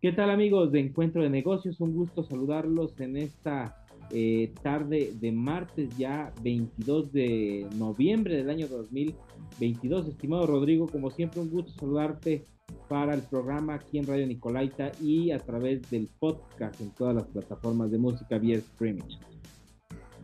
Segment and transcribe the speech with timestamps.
[0.00, 1.80] ¿Qué tal amigos de Encuentro de Negocios?
[1.80, 3.76] Un gusto saludarlos en esta
[4.10, 10.08] eh, tarde de martes ya 22 de noviembre del año 2022.
[10.08, 12.44] Estimado Rodrigo, como siempre un gusto saludarte
[12.88, 17.26] para el programa aquí en Radio Nicolaita y a través del podcast en todas las
[17.26, 19.04] plataformas de música vía streaming.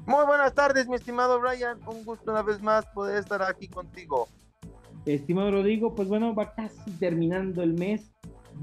[0.08, 1.78] Muy buenas tardes, mi estimado Brian.
[1.86, 4.26] Un gusto una vez más poder estar aquí contigo.
[5.04, 8.10] Estimado Rodrigo, pues bueno, va casi terminando el mes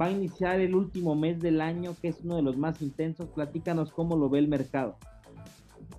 [0.02, 3.30] va a iniciar el último mes del año, que es uno de los más intensos.
[3.30, 4.98] Platícanos cómo lo ve el mercado.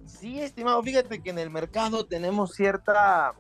[0.04, 3.32] Sí, estimado, fíjate que en el mercado tenemos cierta...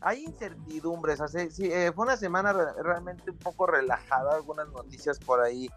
[0.00, 1.20] Hay incertidumbres,
[1.50, 5.68] sí, eh, fue una semana realmente un poco relajada, algunas noticias por ahí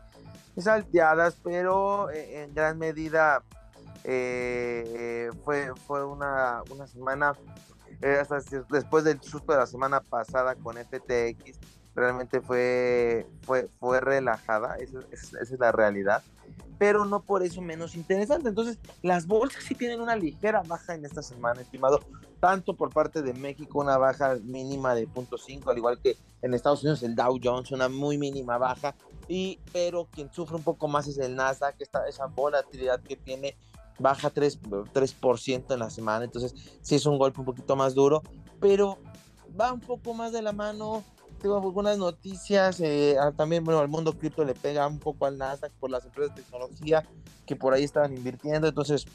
[0.57, 3.43] salteadas, pero eh, en gran medida
[4.03, 7.33] eh, fue, fue una, una semana,
[8.19, 11.59] hasta después del susto de la semana pasada con FTX,
[11.95, 16.23] realmente fue, fue, fue relajada, esa, es la realidad,
[16.81, 18.49] pero no por eso menos interesante.
[18.49, 21.99] Entonces, las bolsas sí tienen una ligera baja en esta semana, estimado,
[22.39, 26.81] tanto por parte de México, una baja mínima de 0.5, al igual que en Estados
[26.81, 28.95] Unidos el Dow Jones, una muy mínima baja,
[29.27, 33.55] y, pero quien sufre un poco más es el Nasdaq, esta, esa volatilidad que tiene
[34.01, 35.15] baja 3%, 3
[35.69, 38.21] en la semana, entonces sí es un golpe un poquito más duro,
[38.59, 38.97] pero
[39.59, 41.03] va un poco más de la mano
[41.41, 42.79] tengo algunas noticias.
[42.79, 46.35] Eh, también, bueno, al mundo cripto le pega un poco al Nasdaq por las empresas
[46.35, 47.03] de tecnología
[47.45, 48.67] que por ahí estaban invirtiendo.
[48.67, 49.05] Entonces,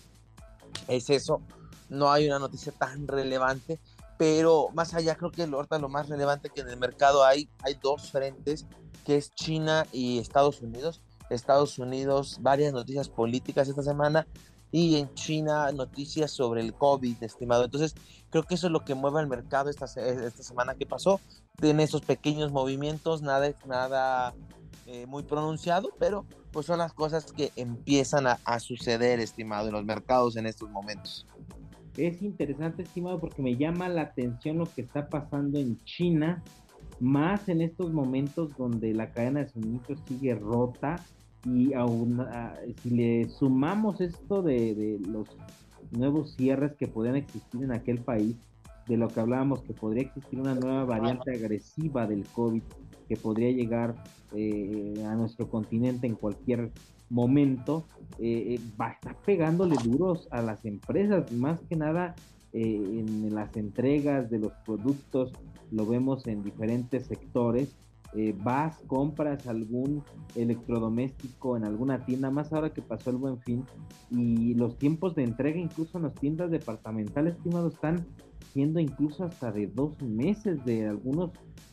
[0.88, 1.40] es eso.
[1.88, 3.78] No hay una noticia tan relevante.
[4.18, 7.74] Pero más allá, creo que ahorita lo más relevante que en el mercado hay, hay
[7.74, 8.66] dos frentes,
[9.04, 11.02] que es China y Estados Unidos.
[11.28, 14.26] Estados Unidos, varias noticias políticas esta semana
[14.72, 17.64] y en China noticias sobre el COVID, estimado.
[17.64, 17.94] Entonces,
[18.30, 21.20] creo que eso es lo que mueve al mercado esta, esta semana que pasó.
[21.60, 24.34] Tiene esos pequeños movimientos, nada, nada
[24.86, 29.74] eh, muy pronunciado, pero pues son las cosas que empiezan a, a suceder, estimado, en
[29.74, 31.26] los mercados en estos momentos.
[31.96, 36.42] Es interesante, estimado, porque me llama la atención lo que está pasando en China,
[37.00, 40.96] más en estos momentos donde la cadena de suministro sigue rota
[41.46, 45.28] y aún ah, si le sumamos esto de, los
[45.92, 48.36] nuevos cierres que podrían existir en aquel país,
[48.88, 52.62] de lo que hablábamos, que podría existir una nueva variante agresiva del COVID
[53.08, 53.94] que podría llegar
[54.34, 56.70] eh, a nuestro continente en cualquier
[57.08, 57.84] momento,
[58.18, 62.14] eh, eh, va a estar pegándole duros a las empresas, más que nada
[62.52, 65.30] en las entregas de los productos,
[65.70, 67.76] lo vemos en diferentes sectores
[68.14, 70.02] eh, vas, compras algún
[70.34, 73.64] electrodoméstico en alguna tienda, más ahora que pasó el buen fin,
[74.10, 78.06] y los tiempos de entrega incluso en las tiendas departamentales, estimados, están
[78.52, 81.30] siendo incluso hasta de dos meses de algunos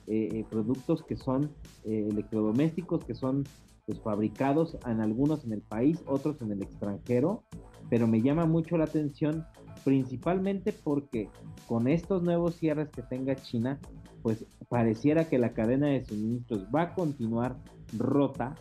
[0.07, 1.51] eh, eh, productos que son
[1.85, 3.44] electrodomésticos, que son
[3.85, 7.44] pues, fabricados en algunos en el país, otros en el extranjero,
[7.89, 9.45] pero me llama mucho la atención
[9.83, 11.29] principalmente porque
[11.67, 13.79] con estos nuevos cierres que tenga China,
[14.23, 17.57] pues pareciera que la cadena de suministros va a continuar
[17.95, 18.56] rota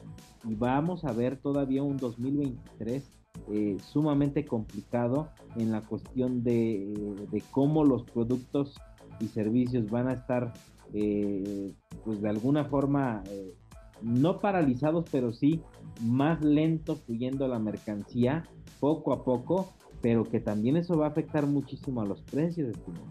[0.44, 3.02] y vamos a ver todavía un 2023
[3.50, 7.16] eh, sumamente complicado en la cuestión de,
[7.50, 8.74] cómo los productos
[9.20, 10.52] y servicios van a estar
[10.92, 11.72] eh,
[12.04, 13.54] pues de alguna forma eh,
[14.02, 15.62] no paralizados pero sí
[16.02, 18.48] más lento fluyendo la mercancía
[18.80, 19.72] poco a poco
[20.02, 23.06] pero que también eso va a afectar muchísimo a los precios estimado.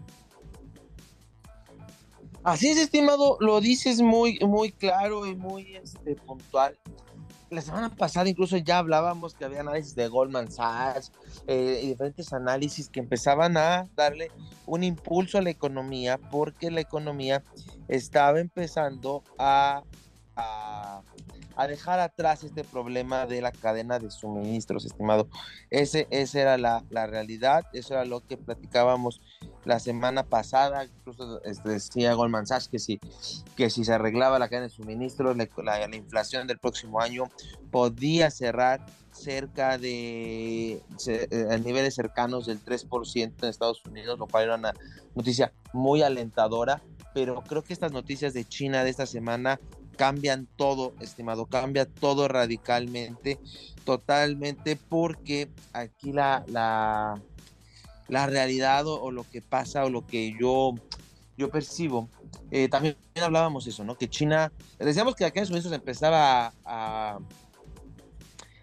[2.44, 6.76] Así es, estimado, lo dices muy, muy claro y muy este, puntual.
[7.50, 11.12] La semana pasada incluso ya hablábamos que había análisis de Goldman Sachs
[11.46, 14.32] eh, y diferentes análisis que empezaban a darle
[14.66, 17.44] un impulso a la economía porque la economía
[17.88, 19.84] estaba empezando a,
[20.34, 21.02] a,
[21.56, 25.28] a dejar atrás este problema de la cadena de suministros, estimado.
[25.70, 29.20] Ese, esa era la, la realidad, eso era lo que platicábamos
[29.64, 33.00] la semana pasada, incluso este, decía Goldman Sachs que si,
[33.56, 37.24] que si se arreglaba la cadena de suministros, la, la, inflación del próximo año
[37.70, 44.54] podía cerrar cerca de eh, niveles cercanos del 3% en Estados Unidos, lo cual era
[44.56, 44.72] una
[45.14, 46.82] noticia muy alentadora,
[47.14, 49.60] pero creo que estas noticias de China de esta semana
[49.96, 53.38] cambian todo, estimado, cambia todo radicalmente,
[53.84, 57.20] totalmente, porque aquí la, la,
[58.08, 60.74] la realidad o, lo que pasa o lo que yo,
[61.36, 62.08] yo percibo,
[62.50, 63.96] eh, también hablábamos eso, ¿no?
[63.96, 67.18] Que China, decíamos que aquí en Estados Unidos empezaba a,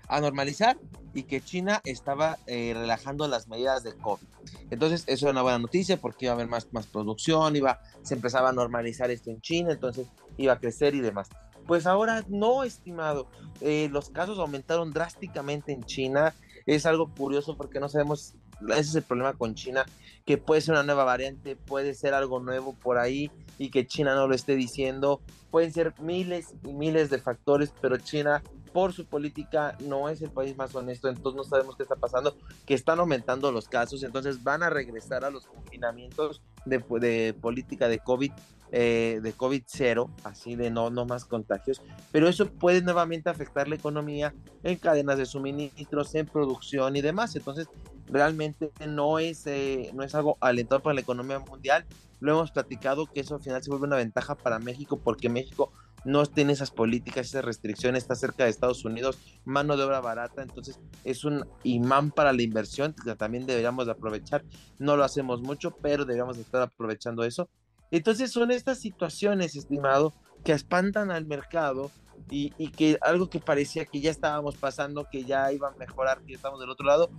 [0.07, 0.77] a, normalizar
[1.13, 4.27] y que China estaba eh, relajando las medidas de COVID.
[4.69, 8.15] Entonces, eso es una buena noticia porque iba a haber más, más producción, iba, se
[8.15, 10.07] empezaba a normalizar esto en China, entonces
[10.37, 11.29] iba a crecer y demás.
[11.67, 13.27] Pues ahora no, estimado.
[13.61, 16.33] Eh, los casos aumentaron drásticamente en China.
[16.65, 18.33] Es algo curioso porque no sabemos,
[18.69, 19.85] ese es el problema con China,
[20.25, 24.15] que puede ser una nueva variante, puede ser algo nuevo por ahí y que China
[24.15, 25.21] no lo esté diciendo.
[25.51, 30.31] Pueden ser miles y miles de factores, pero China por su política no es el
[30.31, 32.35] país más honesto, entonces no sabemos qué está pasando,
[32.65, 37.87] que están aumentando los casos, entonces van a regresar a los confinamientos de, de política
[37.87, 38.31] de COVID
[38.71, 41.81] eh, de COVID cero, así de no, no más contagios,
[42.11, 47.35] pero eso puede nuevamente afectar la economía en cadenas de suministros, en producción y demás.
[47.35, 47.67] Entonces,
[48.05, 51.87] realmente no es, eh, no es algo alentador para la economía mundial.
[52.19, 55.71] Lo hemos platicado que eso al final se vuelve una ventaja para México porque México
[56.05, 60.41] no tiene esas políticas, esas restricciones, está cerca de Estados Unidos, mano de obra barata,
[60.41, 64.43] entonces es un imán para la inversión también deberíamos de aprovechar.
[64.77, 67.49] No lo hacemos mucho, pero deberíamos estar aprovechando eso.
[67.91, 70.13] Entonces son estas situaciones, estimado,
[70.43, 71.91] que espantan al mercado
[72.29, 76.33] y, que algo que parecía que ya estábamos pasando, que ya iba a mejorar, que
[76.33, 77.09] estamos del otro lado,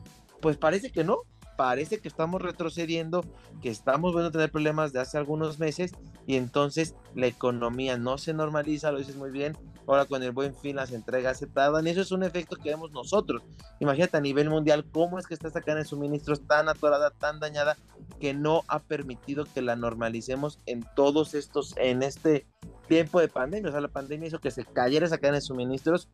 [0.41, 1.23] pues parece que no,
[1.61, 3.23] parece que estamos retrocediendo,
[3.61, 5.93] que estamos a tener problemas de hace algunos meses
[6.27, 10.55] y entonces la economía no se normaliza, lo dices muy bien, ahora con el buen
[10.55, 13.43] fin las entregas se tardan eso es un efecto que vemos nosotros.
[13.79, 17.41] Imagínate a nivel mundial cómo es que está esta cadena de suministros tan atorada, tan
[17.41, 17.77] dañada,
[18.19, 22.47] que no ha permitido que la normalicemos en todos estos, en este
[22.89, 23.69] tiempo de pandemia.
[23.69, 26.09] O sea, la pandemia hizo que se cayera esa cadena de suministros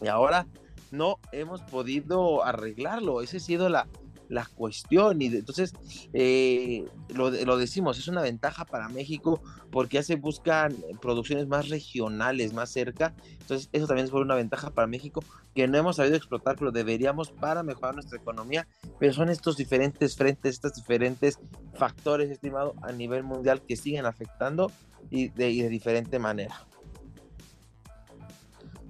[0.00, 0.46] y ahora
[0.90, 3.20] no hemos podido arreglarlo.
[3.20, 3.86] Esa ha sido la,
[4.30, 5.20] la cuestión.
[5.20, 5.74] Y entonces,
[6.14, 11.68] eh, lo, lo, decimos, es una ventaja para México porque ya se buscan producciones más
[11.68, 13.14] regionales, más cerca.
[13.40, 15.22] Entonces, eso también es una ventaja para México
[15.54, 18.66] que no hemos sabido explotar, pero deberíamos para mejorar nuestra economía.
[18.98, 21.38] Pero son estos diferentes frentes, estos diferentes
[21.74, 24.70] factores, estimado, a nivel mundial que siguen afectando
[25.10, 26.66] y de, y de diferente manera.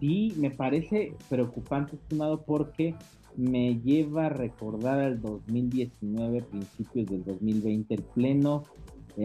[0.00, 2.94] Sí, me parece preocupante, estimado, porque
[3.36, 8.64] me lleva a recordar al 2019, principios del 2020, el pleno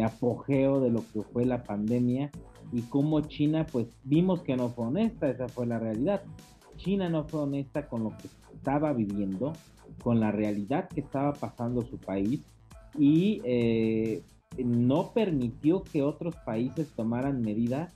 [0.03, 2.31] apogeo de lo que fue la pandemia
[2.71, 6.23] y cómo China, pues vimos que no fue honesta, esa fue la realidad.
[6.77, 9.53] China no fue honesta con lo que estaba viviendo,
[10.03, 12.41] con la realidad que estaba pasando su país
[12.97, 14.23] y eh,
[14.57, 17.93] no permitió que otros países tomaran medidas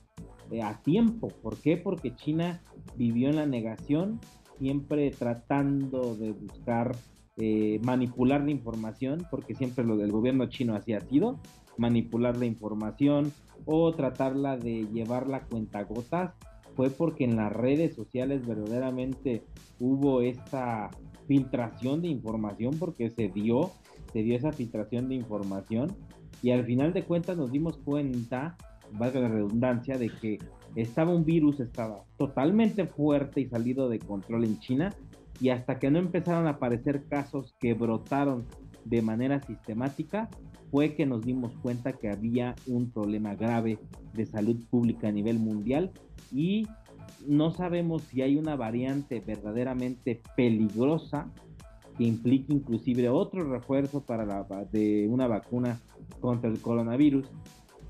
[0.50, 1.28] eh, a tiempo.
[1.28, 1.76] ¿Por qué?
[1.76, 2.62] Porque China
[2.96, 4.20] vivió en la negación,
[4.60, 6.94] siempre tratando de buscar
[7.38, 11.40] eh, manipular la información, porque siempre lo del gobierno chino así ha sido,
[11.78, 13.32] manipular la información
[13.64, 16.34] o tratarla de llevarla cuenta gotas,
[16.76, 19.42] fue porque en las redes sociales verdaderamente
[19.80, 20.90] hubo esta
[21.26, 23.70] filtración de información, porque se dio,
[24.12, 25.96] se dio esa filtración de información
[26.42, 28.56] y al final de cuentas nos dimos cuenta,
[28.92, 30.38] valga la redundancia, de que
[30.74, 34.94] estaba un virus, estaba totalmente fuerte y salido de control en China
[35.40, 38.44] y hasta que no empezaron a aparecer casos que brotaron
[38.84, 40.28] de manera sistemática,
[40.70, 43.78] fue que nos dimos cuenta que había un problema grave
[44.14, 45.90] de salud pública a nivel mundial
[46.32, 46.66] y
[47.26, 51.30] no sabemos si hay una variante verdaderamente peligrosa
[51.98, 55.80] que implique inclusive otro refuerzo para la, de una vacuna
[56.20, 57.26] contra el coronavirus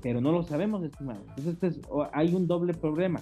[0.01, 1.21] pero no lo sabemos, estimado.
[1.29, 1.81] Entonces este
[2.13, 3.21] hay un doble problema.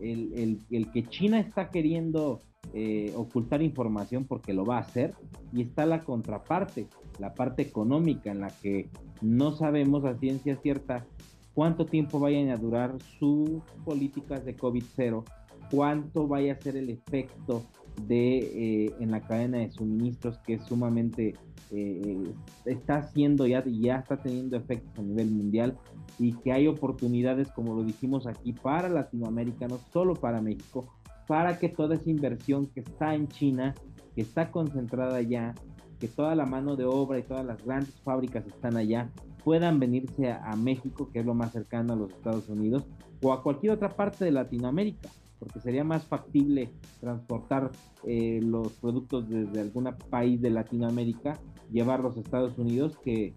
[0.00, 0.58] El,
[0.92, 2.40] que China está queriendo
[2.72, 5.14] eh, ocultar información porque lo va a hacer
[5.52, 6.86] y está la contraparte,
[7.18, 8.88] la parte económica en la que
[9.20, 11.04] no sabemos a ciencia cierta
[11.52, 15.24] cuánto tiempo vayan a durar sus políticas de COVID-0,
[15.70, 17.66] cuánto vaya a ser el efecto
[18.06, 18.38] de
[18.86, 21.34] eh, en la cadena de suministros que es sumamente
[21.72, 22.32] eh,
[22.64, 25.78] está haciendo ya, ya está teniendo efectos a nivel mundial
[26.18, 30.92] y que hay oportunidades, como lo dijimos aquí, para Latinoamérica, no solo para México,
[31.26, 33.74] para que toda esa inversión que está en China,
[34.14, 35.54] que está concentrada allá,
[36.00, 39.10] que toda la mano de obra y todas las grandes fábricas están allá,
[39.44, 42.84] puedan venirse a México, que es lo más cercano a los Estados Unidos,
[43.22, 45.08] o a cualquier otra parte de Latinoamérica
[45.40, 46.70] porque sería más factible
[47.00, 47.72] transportar
[48.04, 51.40] eh, los productos desde algún país de Latinoamérica,
[51.72, 53.34] llevarlos a Estados Unidos, que,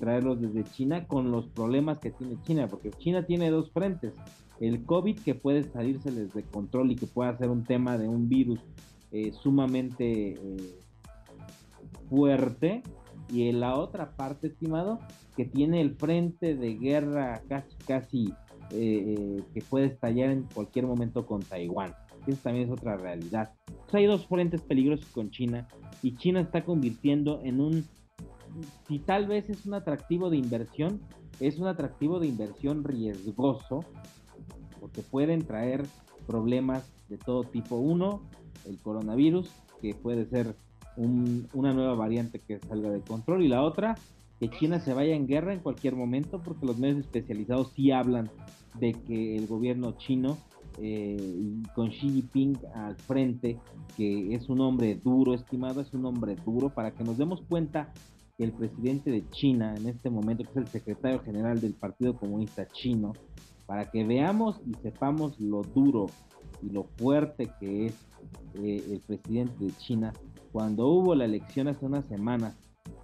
[0.00, 4.14] traerlos desde China con los problemas que tiene China, porque China tiene dos frentes,
[4.58, 8.28] el COVID que puede salirse de control y que puede ser un tema de un
[8.28, 8.58] virus
[9.12, 10.78] eh, sumamente eh,
[12.10, 12.82] fuerte,
[13.32, 14.98] y en la otra parte, estimado,
[15.36, 18.34] que tiene el frente de guerra casi, casi
[18.70, 21.94] eh, que puede estallar en cualquier momento con Taiwán.
[22.26, 23.52] Eso también es otra realidad.
[23.92, 25.68] hay dos frentes peligrosos con China
[26.02, 27.84] y China está convirtiendo en un,
[28.88, 31.00] si tal vez es un atractivo de inversión,
[31.40, 33.84] es un atractivo de inversión riesgoso,
[34.80, 35.84] porque pueden traer
[36.26, 37.76] problemas de todo tipo.
[37.76, 38.22] Uno,
[38.66, 40.54] el coronavirus, que puede ser
[40.96, 43.96] una nueva variante que salga de control, y la otra,
[44.38, 48.30] que China se vaya en guerra en cualquier momento, porque los medios especializados sí hablan
[48.78, 50.36] de que el gobierno chino,
[50.78, 51.16] eh,
[51.74, 53.58] con Xi Jinping al frente,
[53.96, 57.92] que es un hombre duro, estimado, es un hombre duro, para que nos demos cuenta
[58.36, 62.16] que el presidente de China en este momento, que es el secretario general del Partido
[62.16, 63.14] Comunista Chino,
[63.64, 66.06] para que veamos y sepamos lo duro
[66.62, 67.94] y lo fuerte que es
[68.54, 70.12] eh, el presidente de China,
[70.52, 72.54] cuando hubo la elección hace unas semanas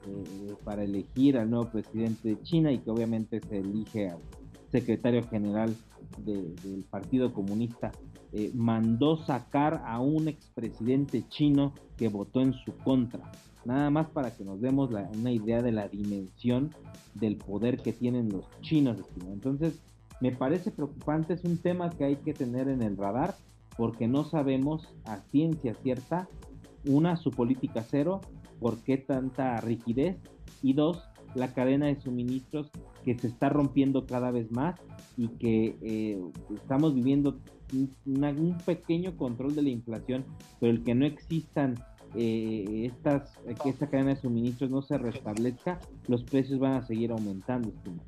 [0.06, 4.18] eh, para elegir al nuevo presidente de China y que obviamente se elige al
[4.70, 5.74] secretario general
[6.18, 7.92] del Partido Comunista,
[8.32, 13.30] eh, mandó sacar a un expresidente chino que votó en su contra.
[13.64, 16.74] Nada más para que nos demos una idea de la dimensión
[17.14, 18.98] del poder que tienen los chinos.
[19.30, 19.78] Entonces,
[20.20, 23.34] me parece preocupante, es un tema que hay que tener en el radar
[23.76, 26.28] porque no sabemos a ciencia cierta,
[26.86, 28.20] una, su política cero,
[28.62, 30.16] por qué tanta rigidez,
[30.62, 31.02] y dos,
[31.34, 32.70] la cadena de suministros
[33.04, 34.78] que se está rompiendo cada vez más
[35.16, 36.22] y que eh,
[36.54, 37.40] estamos viviendo
[37.72, 40.24] un, pequeño control de la inflación,
[40.60, 41.74] pero el que no existan
[42.14, 47.10] eh, estas, que esta cadena de suministros no se restablezca, los precios van a seguir
[47.10, 48.04] aumentando, estimado.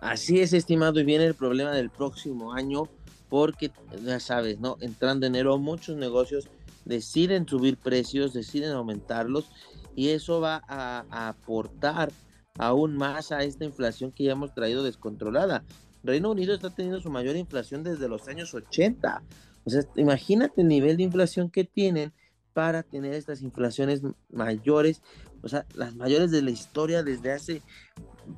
[0.00, 2.88] Así es, estimado, y viene el problema del próximo año,
[3.28, 3.70] porque
[4.04, 4.76] ya sabes, ¿no?
[4.80, 6.48] Entrando enero, muchos negocios
[6.84, 9.50] deciden subir precios, deciden aumentarlos,
[9.94, 12.12] y eso va a, aportar
[12.58, 15.64] aún más a esta inflación que ya hemos traído descontrolada.
[16.02, 19.22] Reino Unido está teniendo su mayor inflación desde los años 80.
[19.64, 22.12] O sea, imagínate el nivel de inflación que tienen
[22.52, 25.02] para tener estas inflaciones mayores,
[25.42, 27.62] o sea, las mayores de la historia desde hace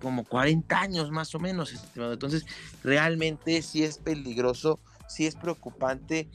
[0.00, 1.75] como 40 años más o menos.
[1.96, 2.44] Entonces,
[2.82, 6.28] realmente sí es peligroso, sí es preocupante.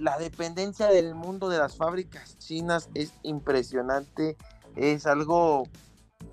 [0.00, 4.36] La dependencia del mundo de las fábricas chinas es impresionante,
[4.76, 5.64] es algo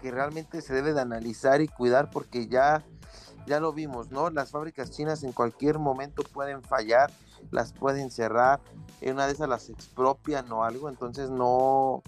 [0.01, 2.83] que realmente se debe de analizar y cuidar porque ya,
[3.45, 4.29] ya lo vimos, ¿no?
[4.29, 7.11] Las fábricas chinas en cualquier momento pueden fallar,
[7.51, 8.59] las pueden cerrar,
[8.99, 12.03] en una de esas las expropian o algo, entonces no,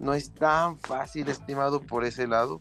[0.00, 2.60] no es tan fácil, estimado, por ese lado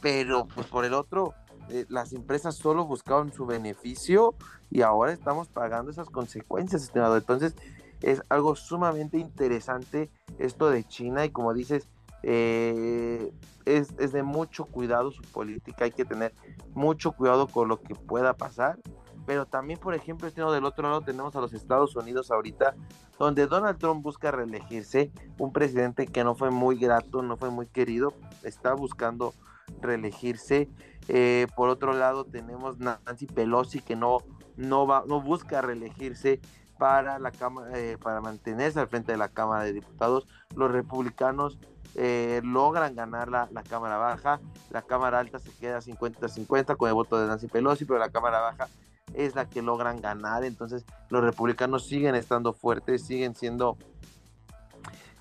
[0.00, 1.34] pero pues por el otro,
[1.70, 4.34] eh, las empresas solo buscaban su beneficio
[4.70, 7.16] y ahora estamos pagando esas consecuencias, estimado.
[7.16, 7.54] Entonces
[8.02, 11.88] es algo sumamente interesante esto de China y como dices,
[12.22, 13.32] eh,
[13.64, 16.34] es, de mucho cuidado su política, hay que tener
[16.74, 18.78] mucho cuidado con lo que pueda pasar.
[19.26, 22.76] Pero también, por ejemplo, del otro lado tenemos a los Estados Unidos ahorita,
[23.18, 27.66] donde Donald Trump busca reelegirse, un presidente que no fue muy grato, no fue muy
[27.66, 28.12] querido,
[28.44, 29.34] está buscando
[29.80, 30.68] reelegirse.
[31.08, 34.18] Eh, por otro lado, tenemos Nancy Pelosi que no,
[34.56, 36.40] no, va, no busca reelegirse
[36.78, 40.26] para, la cámara, eh, para mantenerse al frente de la Cámara de Diputados.
[40.54, 41.58] Los republicanos
[41.94, 46.94] eh, logran ganar la, la, Cámara Baja, la Cámara Alta se queda 50-50 con el
[46.94, 48.68] voto de Nancy Pelosi, pero la Cámara Baja
[49.14, 50.44] es la que logran ganar.
[50.44, 53.76] Entonces los republicanos siguen estando fuertes, siguen siendo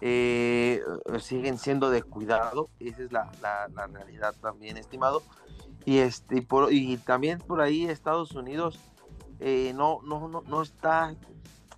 [0.02, 0.82] eh,
[1.20, 3.30] siguen siendo de cuidado, esa es la,
[3.92, 5.24] realidad también, estimado.
[5.86, 8.80] Y, este, por, y también por ahí Estados Unidos
[9.40, 11.16] eh, no, no, no, no, está,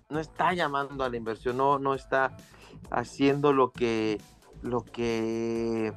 [0.08, 2.36] no está llamando a la inversión, no, no está
[2.90, 4.20] haciendo lo que,
[4.62, 5.92] lo que,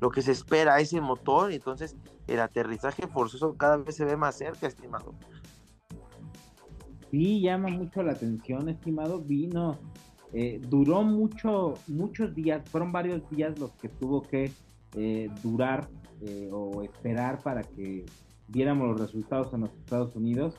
[0.00, 4.36] lo que se espera ese motor, entonces el aterrizaje forzoso cada vez se ve más
[4.36, 5.14] cerca, estimado.
[7.10, 9.20] Sí, llama mucho la atención, estimado.
[9.20, 9.78] Vino
[10.38, 14.52] eh, duró mucho, muchos días, fueron varios días los que tuvo que
[14.94, 15.88] eh, durar
[16.20, 18.04] eh, o esperar para que
[18.48, 20.54] viéramos los resultados en los Estados Unidos.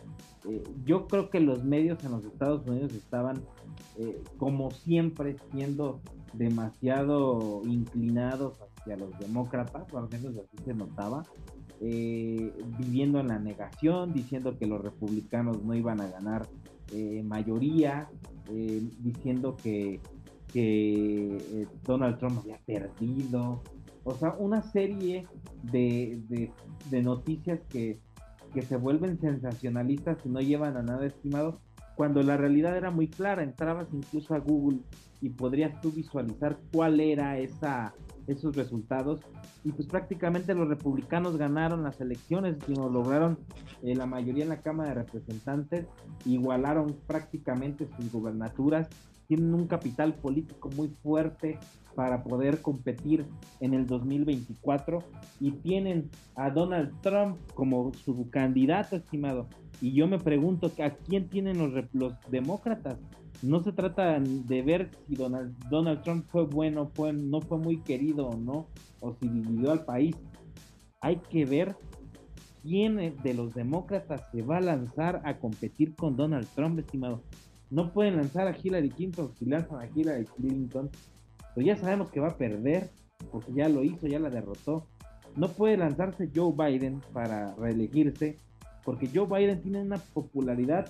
[0.84, 3.44] yo creo que los medios en los Estados Unidos estaban,
[4.38, 6.02] como siempre, siendo
[6.34, 11.24] demasiado inclinados hacia los demócratas, o al menos así se notaba,
[11.80, 16.48] viviendo en la negación, diciendo que los republicanos no iban a ganar
[17.24, 18.10] mayoría,
[18.52, 20.00] eh, diciendo que,
[20.54, 23.62] eh, Donald Trump había perdido.
[24.04, 25.28] O sea, una serie
[25.64, 26.52] de,
[26.92, 28.00] noticias que,
[28.54, 31.60] que, se vuelven sensacionalistas y no llevan a nada estimado,
[31.96, 33.44] cuando la realidad era muy clara.
[33.44, 34.80] Entrabas incluso a Google
[35.22, 37.94] y podrías tú visualizar cuál era esa
[38.28, 39.22] esos resultados.
[39.64, 43.40] Y pues prácticamente los republicanos ganaron las elecciones, sino lograron
[43.84, 45.86] eh, la mayoría en la Cámara de Representantes,
[46.26, 48.88] igualaron prácticamente sus gubernaturas,
[49.28, 51.60] tienen un capital político muy fuerte
[51.96, 53.26] para poder competir
[53.60, 55.04] en el 2024
[55.40, 59.48] y tienen a Donald Trump como su candidato estimado.
[59.82, 62.98] Y yo me pregunto, ¿a quién tienen los, los demócratas?
[63.42, 67.78] no se trata de ver si Donald, Donald Trump fue bueno, fue, no fue muy
[67.78, 68.68] querido o no,
[69.00, 70.16] o si dividió al país.
[71.02, 71.76] Hay que ver
[72.64, 77.22] quién de los demócratas se va a lanzar a competir con Donald Trump, estimado.
[77.70, 80.90] No pueden lanzar a Hillary Clinton, si lanzan a Hillary Clinton,
[81.54, 82.90] pues ya sabemos que va a perder,
[83.32, 84.86] porque ya lo hizo, ya la derrotó.
[85.36, 88.38] No puede lanzarse Joe Biden para reelegirse,
[88.84, 90.90] porque Joe Biden tiene una popularidad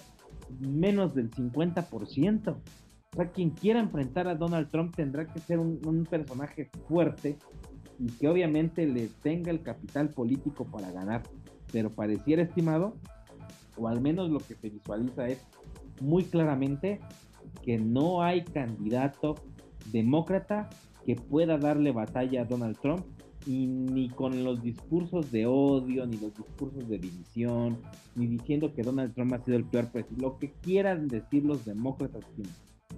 [0.60, 2.50] menos del 50%.
[2.50, 7.38] O sea, quien quiera enfrentar a Donald Trump tendrá que ser un, personaje fuerte
[8.00, 11.24] y que obviamente le tenga el capital político para ganar.
[11.72, 12.96] Pero pareciera estimado,
[13.75, 15.39] o al menos lo que se visualiza es
[16.01, 16.99] muy claramente
[17.63, 19.35] que no hay candidato
[19.91, 20.69] demócrata
[21.05, 23.05] que pueda darle batalla a Donald Trump
[23.45, 27.77] y ni con los discursos de odio, ni los discursos de división,
[28.15, 31.63] ni diciendo que Donald Trump ha sido el peor presidente, lo que quieran decir los
[31.63, 32.25] demócratas,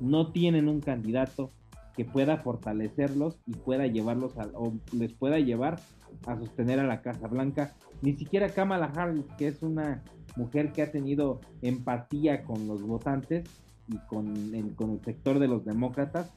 [0.01, 1.51] no tienen un candidato
[1.95, 5.79] que pueda fortalecerlos y pueda llevarlos a, o les pueda llevar
[6.25, 10.03] a sostener a la Casa Blanca, ni siquiera Kamala Harris, que es una
[10.35, 13.43] mujer que ha tenido empatía con los votantes
[13.87, 16.31] y con el, sector de los demócratas,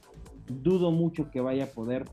[0.47, 2.05] dudo mucho que vaya a poder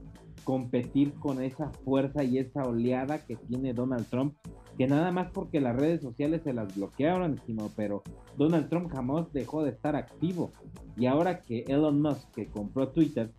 [0.45, 4.35] competir con esa fuerza y esa oleada que tiene Donald Trump,
[4.79, 8.02] que nada más porque las redes sociales se las bloquearon, estimado, pero
[8.37, 10.52] Donald Trump jamás dejó de estar activo.
[10.97, 13.31] Y ahora que Elon Musk, que compró Twitter,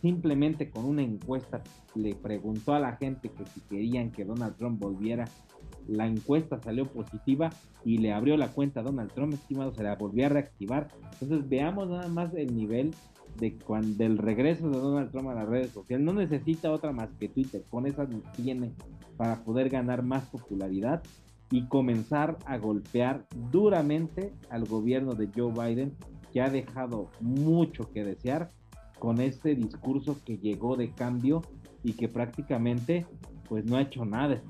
[0.00, 1.62] simplemente con una encuesta
[1.94, 5.26] le preguntó a la gente que si querían que Donald Trump volviera,
[5.86, 7.50] la encuesta salió positiva
[7.84, 10.88] y le abrió la cuenta a Donald Trump, estimado, se la volvió a reactivar.
[11.12, 12.94] Entonces veamos nada más el nivel
[13.38, 16.04] de cuando del regreso de Donald Trump a las redes sociales.
[16.04, 18.72] No necesita otra más que Twitter, con esas tiene
[19.16, 21.02] para poder ganar más popularidad
[21.50, 25.94] y comenzar a golpear duramente al gobierno de Joe Biden,
[26.32, 28.50] que ha dejado mucho que desear
[29.04, 31.42] con este discurso que llegó de cambio
[31.82, 33.06] y que prácticamente
[33.50, 34.40] pues no ha hecho nada.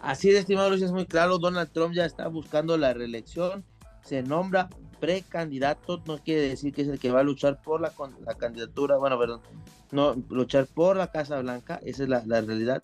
[0.00, 3.64] Así es, estimado Luis, es muy claro, Donald Trump ya está buscando la reelección,
[4.02, 7.92] se nombra precandidato, no quiere decir que es el que va a luchar por la,
[8.26, 9.42] la candidatura, bueno, perdón,
[9.92, 12.82] no, luchar por la Casa Blanca, esa es la, realidad,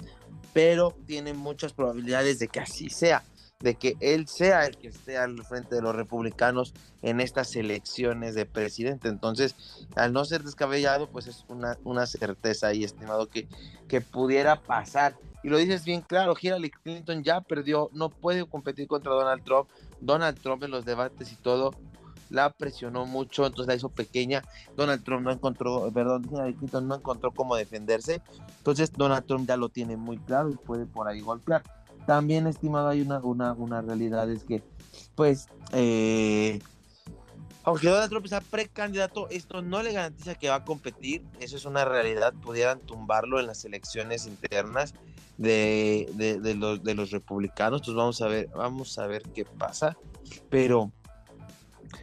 [0.52, 3.24] pero tiene muchas probabilidades de que así sea,
[3.60, 8.34] de que él sea el que esté al frente de los republicanos en estas elecciones
[8.34, 9.08] de presidente.
[9.08, 13.48] Entonces, al no ser descabellado, pues es una, una certeza ahí, estimado, que,
[13.86, 15.16] que pudiera pasar.
[15.42, 19.68] Y lo dices bien claro, Hillary Clinton ya perdió, no puede competir contra Donald Trump.
[20.00, 21.74] Donald Trump en los debates y todo
[22.30, 24.42] la presionó mucho, entonces la hizo pequeña.
[24.76, 26.22] Donald Trump no encontró, perdón,
[26.58, 28.22] Clinton no encontró cómo defenderse.
[28.58, 31.62] Entonces Donald Trump ya lo tiene muy claro y puede por ahí golpear.
[32.10, 34.64] También, estimado, hay una, una, una realidad, es que,
[35.14, 36.58] pues, eh,
[37.62, 41.64] aunque Donald Trump sea precandidato, esto no le garantiza que va a competir, eso es
[41.66, 44.92] una realidad, pudieran tumbarlo en las elecciones internas
[45.38, 49.96] de, de, los, de los republicanos, entonces vamos a ver, vamos a ver qué pasa,
[50.48, 50.90] pero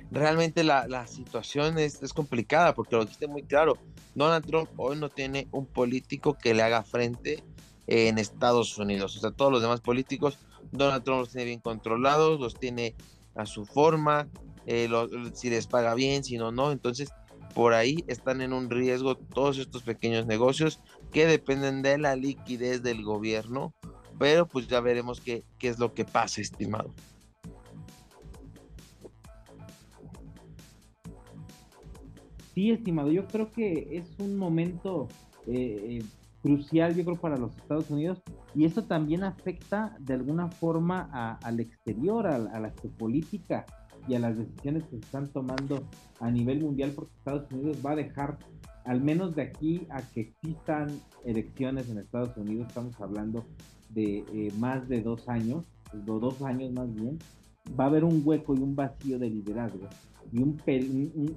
[0.10, 3.78] realmente la, situación es, complicada porque lo dijiste muy claro.
[4.16, 7.44] Donald Trump hoy no tiene un político que le haga frente
[7.88, 9.16] en Estados Unidos.
[9.18, 10.38] O sea, todos los demás políticos,
[10.72, 12.96] Donald Trump los tiene bien controlados, los tiene
[13.36, 14.28] a su forma,
[14.66, 14.90] eh,
[15.34, 16.72] si les paga bien, si no, no.
[16.72, 17.10] Entonces,
[17.56, 20.80] por ahí están en un riesgo todos estos pequeños negocios
[21.12, 23.74] que dependen de la liquidez del gobierno.
[24.20, 26.94] Pero pues ya veremos qué, qué es lo que pasa, estimado.
[32.56, 35.08] Sí, estimado, yo creo que es un momento
[35.46, 36.04] eh, eh,
[36.42, 38.22] crucial, yo creo, para los Estados Unidos
[38.56, 43.66] y esto también afecta de alguna forma al exterior, a, la geopolítica
[44.08, 45.84] y a las decisiones que se están tomando
[46.20, 48.40] a nivel mundial porque Estados Unidos va a dejar,
[48.86, 50.88] al menos de aquí a que existan
[51.26, 53.46] elecciones en Estados Unidos, estamos hablando
[53.90, 57.20] de eh, más de dos años, dos años más bien,
[57.80, 59.88] va a haber un hueco y un vacío de liderazgo
[60.32, 60.62] y un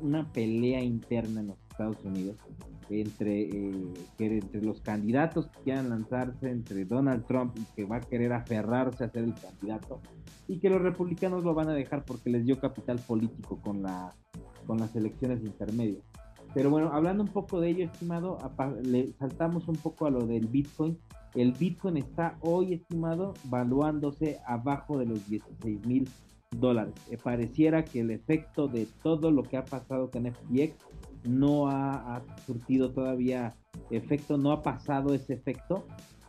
[0.00, 2.36] una pelea interna en los Estados Unidos
[2.90, 8.00] entre, eh, entre los candidatos que quieran lanzarse, entre Donald Trump y que va a
[8.00, 10.00] querer aferrarse a ser el candidato,
[10.48, 14.12] y que los republicanos lo van a dejar porque les dio capital político con, la,
[14.66, 16.02] con las elecciones intermedias.
[16.52, 18.38] Pero bueno, hablando un poco de ello, estimado,
[18.82, 20.98] le saltamos un poco a lo del Bitcoin.
[21.36, 26.08] El Bitcoin está hoy, estimado, valuándose abajo de los 16 mil
[26.50, 26.94] dólares.
[27.08, 30.89] Eh, pareciera que el efecto de todo lo que ha pasado con FTX
[31.24, 33.54] no ha, surtido todavía
[33.90, 35.86] efecto, no ha pasado ese efecto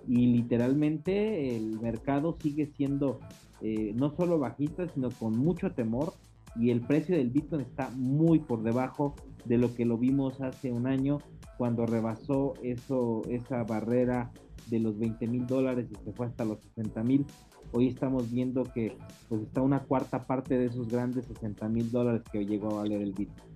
[0.07, 3.19] y literalmente el mercado sigue siendo
[3.61, 6.13] eh, no solo bajista, sino con mucho temor
[6.55, 10.71] y el precio del Bitcoin está muy por debajo de lo que lo vimos hace
[10.71, 11.19] un año
[11.57, 14.31] cuando rebasó eso, esa barrera
[14.69, 17.25] de los 20 mil dólares y se fue hasta los 60 mil.
[17.71, 18.97] Hoy estamos viendo que
[19.29, 23.01] pues está una cuarta parte de esos grandes 60 mil dólares que llegó a valer
[23.01, 23.51] el Bitcoin.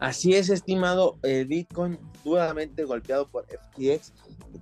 [0.00, 4.12] Así es, estimado, el Bitcoin duramente golpeado por FTX,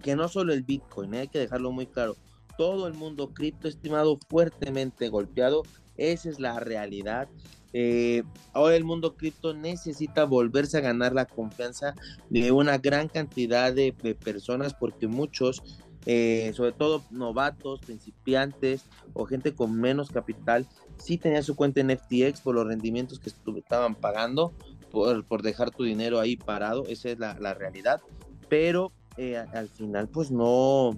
[0.03, 1.21] que no solo el Bitcoin, ¿eh?
[1.21, 2.17] hay que dejarlo muy claro,
[2.57, 5.63] todo el mundo cripto, estimado, fuertemente golpeado,
[5.97, 7.29] esa es la realidad.
[7.73, 11.95] Eh, ahora el mundo cripto necesita volverse a ganar la confianza
[12.29, 13.93] de una gran cantidad de,
[14.23, 15.63] personas porque muchos,
[16.05, 20.67] eh, sobre todo novatos, principiantes o gente con menos capital,
[20.99, 24.53] sí tenían su cuenta en FTX por los rendimientos que estaban pagando,
[24.93, 28.01] por, dejar tu dinero ahí parado, esa es la, realidad,
[28.49, 30.97] pero eh, al final pues no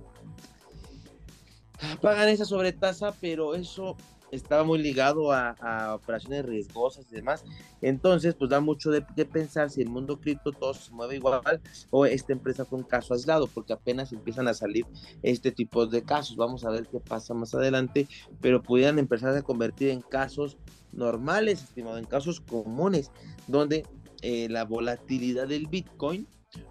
[2.00, 3.96] pagan esa sobretasa, pero eso
[4.34, 7.44] estaba muy ligado a, operaciones riesgosas y demás.
[7.80, 11.40] Entonces, pues da mucho de, pensar si el mundo cripto todo se mueve igual
[11.90, 14.86] o esta empresa fue un caso aislado, porque apenas empiezan a salir
[15.22, 16.36] este tipo de casos.
[16.36, 18.08] Vamos a ver qué pasa más adelante,
[18.40, 20.56] pero pudieran empezar a convertir en casos
[20.96, 23.10] normales, estimado, en casos comunes,
[23.46, 23.84] donde
[24.22, 26.26] eh, la volatilidad del Bitcoin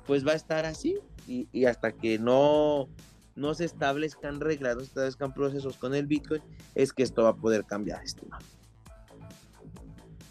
[0.07, 2.89] pues va a estar así y hasta que no
[3.35, 6.41] no se establezcan reglas, no se establezcan procesos con el Bitcoin,
[6.75, 8.43] es que esto va a poder cambiar, estimado.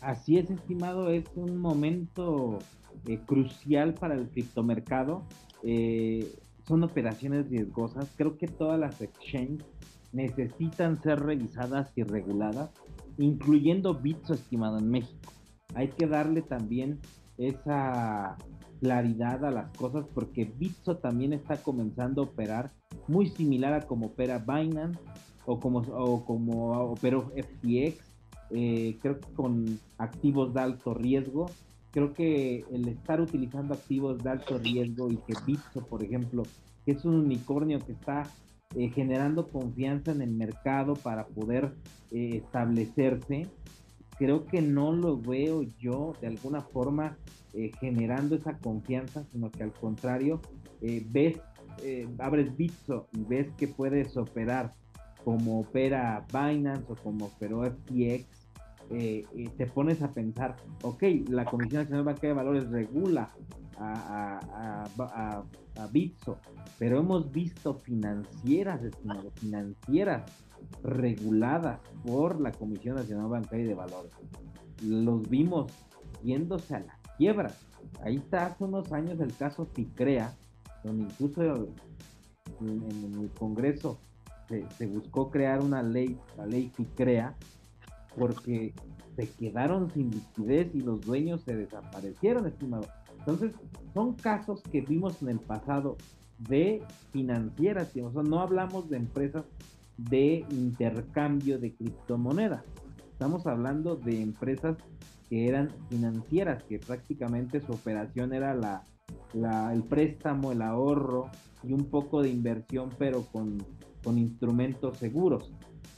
[0.01, 2.59] Así es, estimado, es un momento
[3.07, 5.23] eh, crucial para el criptomercado.
[5.63, 6.35] Eh,
[6.67, 8.09] son operaciones riesgosas.
[8.17, 9.67] Creo que todas las exchanges
[10.13, 12.71] necesitan ser revisadas y reguladas,
[13.19, 15.33] incluyendo Bitso, estimado, en México.
[15.75, 17.01] Hay que darle también
[17.39, 18.37] esa
[18.81, 22.73] claridad a las cosas porque Bitso también está comenzando a operar
[23.09, 24.99] muy similar a como opera Binance
[25.47, 27.97] o como, o como operó FTX,
[28.51, 31.47] eh, creo que con activos de alto riesgo.
[31.91, 36.43] Creo que el estar utilizando activos de alto riesgo y que Bitso, por ejemplo,
[36.87, 38.25] es un unicornio que está
[38.75, 41.75] eh, generando confianza en el mercado para poder
[42.11, 43.49] eh, establecerse,
[44.19, 47.17] creo que no lo veo yo de alguna forma
[47.53, 50.41] eh, generando esa confianza, sino que al contrario,
[50.81, 51.39] ves,
[52.19, 54.73] abres Bitso y ves que puedes operar
[55.25, 58.27] como opera Binance o como operó FTX,
[58.89, 63.33] te pones a pensar, ok, la Comisión Nacional Bancaria de Valores regula
[63.83, 65.45] a,
[65.91, 66.39] Bitso,
[66.79, 68.81] pero hemos visto financieras,
[69.35, 70.31] financieras
[70.83, 74.13] reguladas por la Comisión Nacional Bancaria de Valores.
[74.83, 75.73] Los vimos
[76.23, 77.53] yéndose a la quiebra.
[78.03, 80.35] Ahí está hace unos años el caso FICREA,
[80.85, 81.43] donde incluso
[82.61, 83.99] en, el Congreso
[84.49, 87.35] se, buscó crear una ley, la ley FICREA,
[88.17, 88.75] porque
[89.17, 92.87] se quedaron sin liquidez y los dueños se desaparecieron, estimado.
[93.27, 93.53] Entonces,
[93.95, 95.97] son casos que vimos en el pasado
[96.49, 96.83] de
[97.13, 99.45] financieras, no hablamos de empresas
[99.97, 102.65] de intercambio de criptomonedas.
[103.13, 104.77] Estamos hablando de empresas
[105.29, 108.85] que eran financieras, que prácticamente su operación era
[109.73, 111.31] el préstamo, el ahorro
[111.63, 113.59] y un poco de inversión, pero con,
[114.03, 115.53] con instrumentos seguros.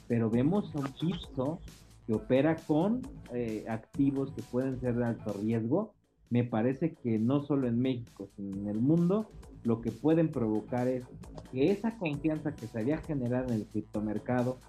[0.07, 1.59] Pero vemos un piso
[2.05, 3.01] que opera con
[3.33, 5.94] eh, activos que pueden ser de alto riesgo.
[6.29, 9.29] Me parece que no solo en México, sino en el mundo,
[9.63, 11.05] lo que pueden provocar es
[11.51, 14.59] que esa confianza que se había generado en el criptomercado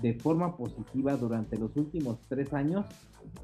[0.00, 2.86] de forma positiva durante los últimos tres años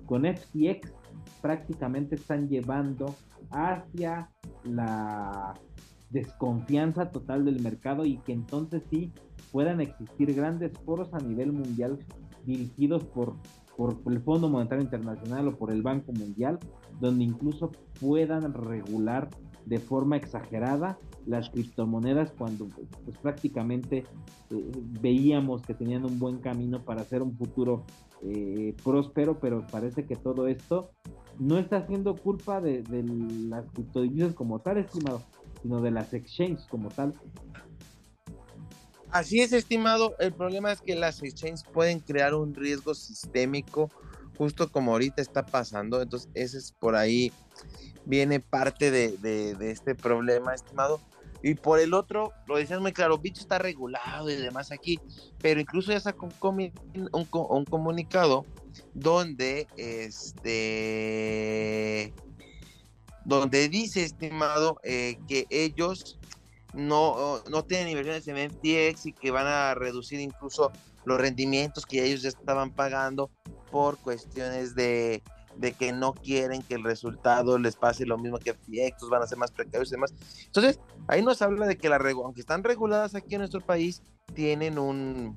[0.07, 0.93] con FTX
[1.41, 3.15] prácticamente están llevando
[3.51, 4.31] hacia
[4.65, 5.55] la
[6.11, 9.13] desconfianza total del mercado y que entonces sí
[9.51, 11.99] puedan existir grandes foros a nivel mundial
[12.45, 13.37] dirigidos por,
[13.77, 16.59] por el Fondo Monetario Internacional o por el Banco Mundial,
[17.01, 19.31] donde incluso puedan regular
[19.67, 22.67] de forma exagerada las criptomonedas cuando
[23.05, 24.05] pues prácticamente
[24.51, 27.85] eh, veíamos que tenían un buen camino para hacer un futuro
[28.23, 30.91] eh, próspero, pero parece que todo esto
[31.39, 32.85] no está siendo culpa de,
[33.49, 35.23] las criptodivisas como tal, estimado,
[35.63, 37.15] sino de las exchanges como tal.
[39.13, 40.17] Así es, estimado.
[40.19, 43.91] El problema es que las exchanges pueden crear un riesgo sistémico
[44.39, 46.01] justo como ahorita está pasando.
[46.01, 47.31] Entonces, ese es por ahí,
[48.07, 50.99] viene parte de, este problema, estimado.
[51.43, 54.99] Y por el otro, lo decías muy claro, Bitch está regulado y demás aquí,
[55.41, 56.73] pero incluso ya sacó un,
[57.13, 58.47] un, comunicado
[58.95, 60.95] donde este
[63.25, 66.19] donde dice, estimado, eh, que ellos
[66.73, 70.73] no, no tienen inversiones en FTX y que van a reducir incluso
[71.05, 73.31] los rendimientos que ellos ya estaban pagando
[73.71, 75.23] por cuestiones de,
[75.79, 79.39] que no quieren que el resultado les pase lo mismo que FTX, van a ser
[79.39, 80.15] más precarios y demás.
[80.47, 84.03] Entonces, ahí nos habla de que la aunque están reguladas aquí en nuestro país,
[84.35, 85.37] tienen un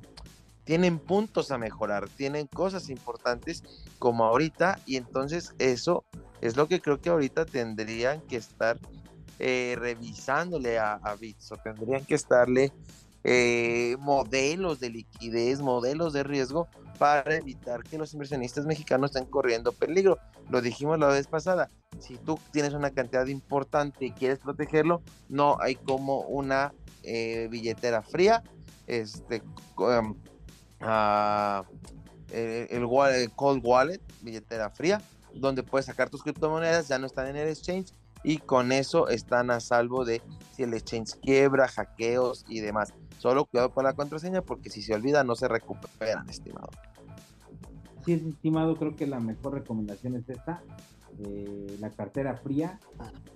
[0.66, 3.64] tienen puntos a mejorar, tienen cosas importantes
[4.00, 6.06] como ahorita y entonces eso
[6.42, 8.80] es lo que creo que ahorita tendrían que estar
[9.40, 12.72] eh, revisándole a, a o tendrían que estarle
[13.24, 16.68] eh, modelos de liquidez, modelos de riesgo
[17.00, 20.20] para evitar que los inversionistas mexicanos estén corriendo peligro.
[20.50, 21.70] Lo dijimos la vez pasada,
[22.00, 28.04] si tú tienes una cantidad importante y quieres protegerlo, no hay como una eh, billetera
[28.04, 28.44] fría,
[28.88, 29.42] este,
[29.78, 30.16] um,
[30.82, 31.64] ah,
[32.32, 35.02] el, el, cold wallet, billetera fría,
[35.34, 37.92] donde puedes sacar tus criptomonedas, ya no están en el exchange
[38.26, 42.92] y con eso están a salvo de si el exchange quiebra, hackeos y demás.
[43.20, 46.70] Solo cuidado con la contraseña porque si se olvida no se recuperan, estimado.
[48.04, 50.64] Sí, es estimado, creo que la mejor recomendación es esta,
[51.20, 52.80] eh, la cartera fría,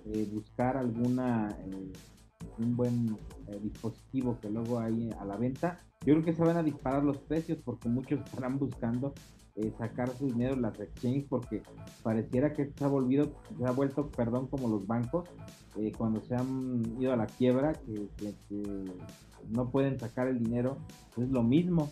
[0.06, 1.92] eh, buscar alguna eh,
[2.58, 3.16] un buen
[3.62, 5.78] dispositivo que luego hay a la venta.
[6.04, 9.14] Yo creo que se van a disparar los precios porque muchos estarán buscando
[9.78, 11.62] sacar su dinero en las exchanges porque
[12.02, 15.28] pareciera que se ha volvido, se ha vuelto, perdón, como los bancos
[15.96, 18.08] cuando se han ido a la quiebra, que
[19.48, 20.78] no pueden sacar el dinero,
[21.16, 21.90] es lo mismo,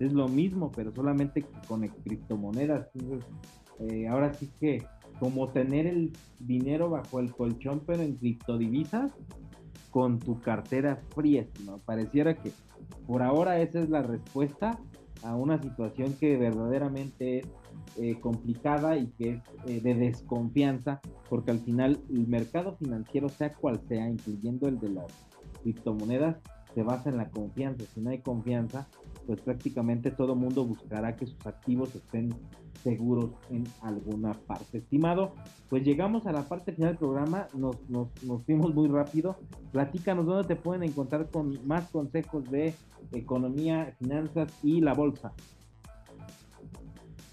[0.00, 2.88] es lo mismo, pero solamente con criptomonedas.
[3.80, 4.84] Eh, ahora sí que
[5.20, 9.12] como tener el dinero bajo el colchón, pero en criptodivisas,
[9.90, 11.78] con tu cartera fría, ¿no?
[11.78, 12.52] Pareciera que
[13.06, 14.78] por ahora esa es la respuesta
[15.22, 17.46] a una situación que verdaderamente es
[17.96, 23.52] eh, complicada y que es eh, de desconfianza, porque al final el mercado financiero, sea
[23.52, 25.06] cual sea, incluyendo el de las
[25.62, 26.36] criptomonedas,
[26.74, 27.84] se basa en la confianza.
[27.92, 28.86] Si no hay confianza,
[29.26, 32.34] pues prácticamente todo mundo buscará que sus activos estén
[32.82, 34.78] seguros en alguna parte.
[34.78, 35.34] Estimado,
[35.68, 39.36] pues llegamos a la parte final del programa, nos, nos, nos fuimos muy rápido.
[39.72, 42.74] Platícanos dónde te pueden encontrar con más consejos de
[43.12, 45.32] economía, finanzas y la bolsa.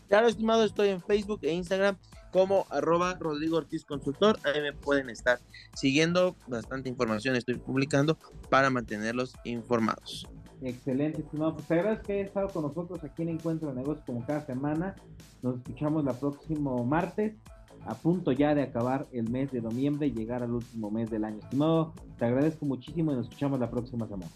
[0.08, 1.98] Claro, estimado, estoy en Facebook e Instagram
[2.32, 4.38] como arroba Rodrigo Ortiz Consultor.
[4.44, 5.40] Ahí me pueden estar
[5.74, 8.18] siguiendo, bastante información estoy publicando
[8.50, 10.28] para mantenerlos informados.
[10.66, 11.54] Excelente, estimado.
[11.54, 14.44] Pues te agradezco que hayas estado con nosotros aquí en Encuentro de Negocios como cada
[14.48, 14.96] semana.
[15.44, 17.36] Nos escuchamos la próximo martes,
[17.86, 21.24] a punto ya de acabar el mes de noviembre y llegar al último mes del
[21.24, 21.38] año.
[21.38, 24.32] Estimado, te agradezco muchísimo y nos escuchamos la próxima semana.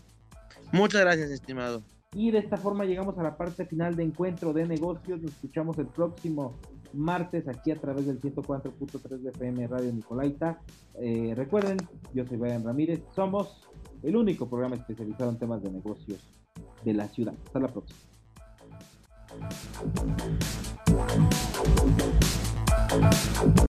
[0.72, 1.82] Muchas gracias, estimado.
[2.13, 5.20] Y de esta forma llegamos a la parte final de Encuentro de Negocios.
[5.20, 6.54] Nos escuchamos el próximo
[6.94, 10.60] martes aquí a través del 104.3 de FM Radio Nicolaita.
[11.00, 11.78] Eh, recuerden,
[12.13, 13.68] yo soy Brian Ramírez, somos
[14.04, 16.20] el único programa especializado en temas de negocios
[16.84, 17.34] de la ciudad.
[17.46, 18.00] Hasta la próxima.